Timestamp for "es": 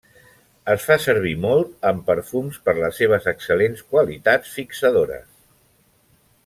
0.75-0.85